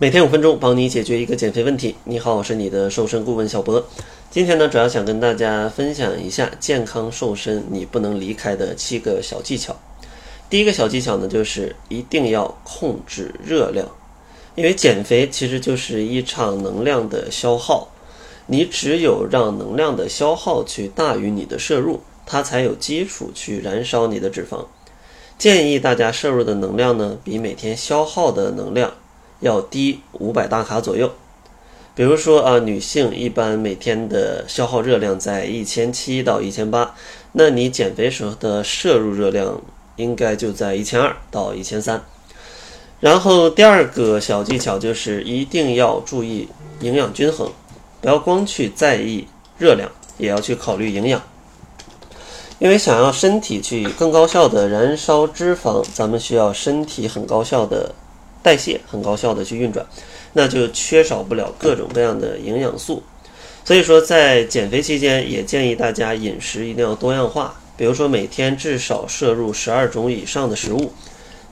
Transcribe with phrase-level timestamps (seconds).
[0.00, 1.96] 每天五分钟，帮你解决一个减肥问题。
[2.04, 3.84] 你好，我是你的瘦身顾问小博。
[4.30, 9.74] 今天呢，主要想跟大家分享一下健康瘦身你不能离开的七个小技巧。
[10.48, 13.88] 第一个小技巧呢，就是一定要控制热量，
[14.54, 17.88] 因为减肥其实就是一场能量的消耗。
[18.46, 24.64] 你只有让能量的消耗去大于你的摄入，它才有基础去燃烧你的脂肪。
[25.36, 28.92] 建议大家摄入的能量呢，比每天消耗的能量。
[29.40, 31.12] 要低五百大卡左右，
[31.94, 36.94] 比如说啊，女性一般每天的消耗热量在一千七到一千八，
[37.32, 39.60] 那你减肥时候的摄入热量
[39.96, 42.04] 应该就在一千二到一千三。
[43.00, 46.48] 然后第二个小技巧就是一定要注意
[46.80, 47.52] 营养均衡，
[48.00, 51.22] 不要光去在意热量，也要去考虑营养。
[52.58, 57.94] 因为想要身体去更高效的燃烧脂肪，咱们需要身体很高效的。
[58.48, 59.84] 代谢很高效的去运转，
[60.32, 63.02] 那就缺少不了各种各样的营养素。
[63.62, 67.54] 所以说，在减肥期间，也建议大家饮食一定要多样化。
[67.76, 70.90] 比如说，每天至少摄入十二种以上的食物，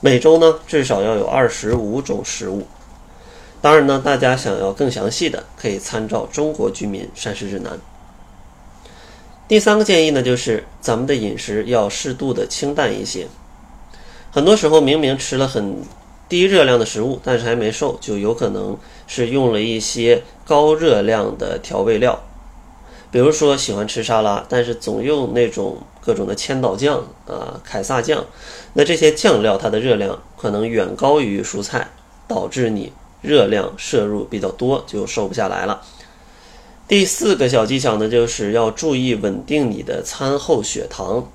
[0.00, 2.64] 每周呢至少要有二十五种食物。
[3.60, 7.72] 当然呢，大家想要更详细的，可以参照《中国居民膳食指南》。
[9.48, 13.26] 第三个建议呢，就是咱们的饮食要适度的清淡一些。
[14.30, 15.82] 很多时候，明明吃了很。
[16.28, 22.22] 低热量的食物，但是还没瘦，就有可能是用了一些高热量的调味料，
[23.10, 28.24] 比如说喜欢吃沙拉，但是总用那种各种的千岛酱啊、凯撒酱，
[28.72, 31.90] 那这些酱料它的热量可能远高于蔬菜，
[32.26, 35.82] 导致你热量摄入比较多，就瘦不下来了。
[36.88, 41.28] 第四个小技巧呢，就是要注意稳定你的餐后血糖。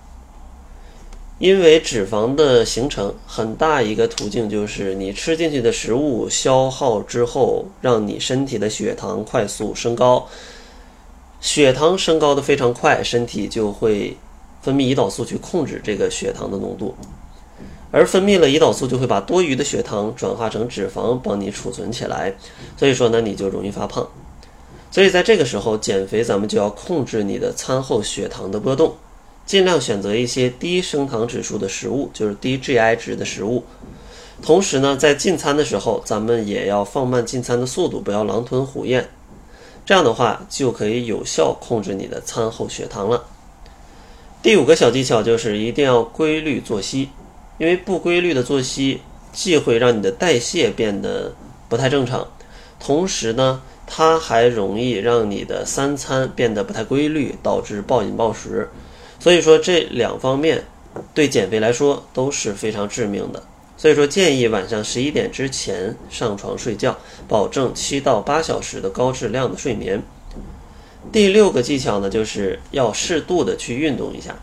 [1.40, 10.28] 因为脂肪的形成很大一个途径就是你吃进去的食物消耗之后，让你身体的血糖快速升高。
[11.40, 14.18] 血糖升高的非常快，身体就会
[14.62, 16.94] 分泌胰岛素去控制这个血糖的浓度，
[17.90, 22.36] 而分泌了胰岛素就会把多余的血糖转化成脂肪帮你储存起来，
[22.76, 24.06] 所以说呢你就容易发胖。
[24.92, 28.94] 所以在这个时候减肥，咱们就要控制你的餐后血糖的波动。
[29.50, 33.64] 尽量选择一些低升糖指数的食物，就是低 GI 值的食物。
[34.44, 39.10] 同时呢，在进餐的时候，咱们也要放慢进餐的速度，不要狼吞虎咽。
[39.88, 43.26] 这样的话，就可以有效控制你的餐后血糖了。
[44.44, 47.10] 第五个小技巧就是一定要规律作息，
[47.58, 49.02] 因为不规律的作息
[49.34, 51.34] 既会让你的代谢变得
[51.68, 52.28] 不太正常，
[52.80, 58.70] 同时呢，它还容易让你的三餐变得不太规律，导致暴饮暴食。
[59.20, 60.64] 所以说这两方面
[61.14, 63.44] 对减肥来说都是非常致命的。
[63.78, 66.98] 所以说建议晚上十一点之前上床睡觉，
[67.28, 70.02] 保证七到八小时的高质量的睡眠。
[71.12, 74.36] 第六个技巧呢，就是要适度的去运动一下。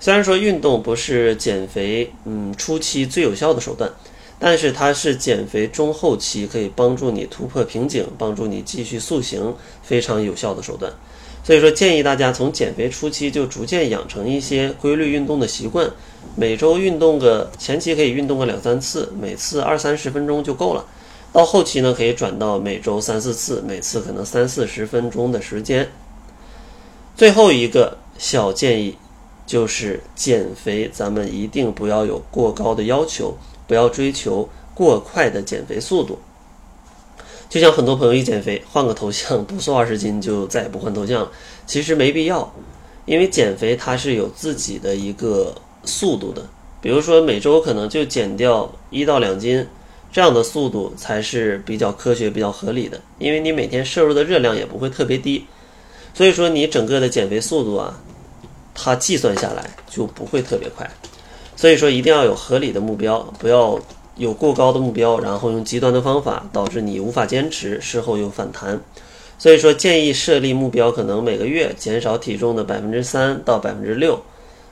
[0.00, 3.90] 虽然说运动不是减肥嗯初期最有效的手段，
[4.38, 10.92] 但是它是减肥中后期可以帮助你突破瓶颈、帮助你继续塑形非常有效的手段。
[11.46, 15.88] 所以说，建议大家从减肥初期就逐渐养成一些规律运动的习惯，
[16.34, 20.84] 每周运动个前期可以运动个两三次，每次二三十分钟就够了。
[21.32, 25.88] 到后期呢，可以转到每周三四次，每次可能三四十分钟的时间。
[27.14, 28.98] 最后一个小建议
[29.46, 36.18] 就是减肥，咱们一定不要有过高的要求，不要追求过快的减肥速度。
[37.48, 41.30] 就像很多朋友一减肥，换个头像， 不瘦二十斤就再也不换头像了。
[41.64, 42.52] 其实没必要，
[43.04, 46.44] 因为减肥它是有自己的一个速度的。
[46.80, 49.66] 比如说每周可能就减掉一到两斤，
[50.12, 53.00] 这样的速度才是比较科学、比较合理的。
[53.18, 55.46] 因为你每天摄入的热量也不会特别低，
[56.14, 58.00] 所以说你整个的减肥速度啊，
[58.74, 60.88] 它计算下来就不会特别快。
[61.54, 63.80] 所以说一定要有合理的目标，不要。
[64.16, 68.80] 有过高的目标，然后用极端的方法，导致你无法坚持，事后又反弹。
[69.38, 74.18] 所以说，建议设立目标，可能每个月减少体重的百分之三到百分之六，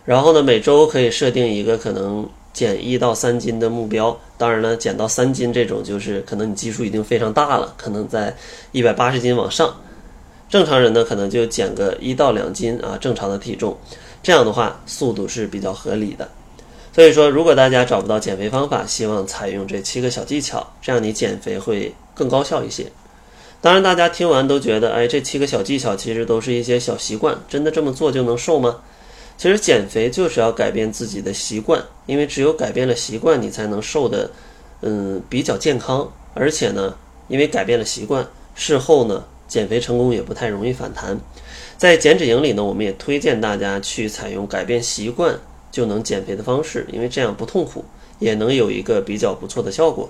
[0.06, 4.18] 然后呢，每周可以设定一个可能减一到三斤的目标。
[4.38, 8.34] 当然了，减到三斤这种，就是可能你基数已经非常大了，可能在
[8.72, 9.74] 一百八十斤往上。
[10.48, 13.76] 正常人呢，可能就减个一到两斤啊，正常的体重，
[14.22, 16.26] 这样的话速度是比较合理的。
[16.94, 22.86] 所以说，如果大家找不到减肥方法，希望采用这七个小技巧，这样你减肥会更高效一些。
[23.60, 28.80] 当然，大家听完都觉得，哎，这七个小技巧其实都是一些小习惯，真的这么做就能瘦吗？
[29.36, 34.30] 其实减肥就是要改变自己的习惯，因为只有改变了习惯，你才能瘦的，
[34.82, 36.94] 嗯，比较健康，而且呢，
[37.26, 38.24] 因为改变了习惯，
[38.54, 41.18] 事后呢减肥成功也不太容易反弹。
[41.76, 45.36] 在减脂营里呢，我们也推荐大家去采用改变习惯
[45.74, 47.84] 就能减肥的方式，因为这样不痛苦，
[48.20, 50.08] 也能有一个比较不错的效果。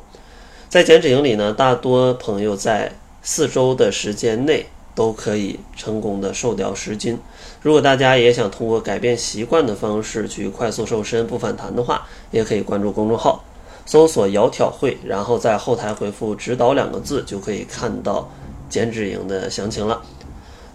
[0.69, 7.19] 在减脂营里呢，大多朋友在四周的时间内都可以成功的瘦掉十斤。
[7.63, 13.43] 如果大家也想通过改变习惯的方式去快速瘦身不反弹的话，也可以关注公众号，
[13.87, 18.29] 搜索“窈窕会”，然后在后台回复“指导”两个字，就可以看到
[18.69, 20.03] 减脂营的详情了。